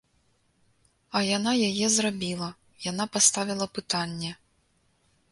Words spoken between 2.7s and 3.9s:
яна паставіла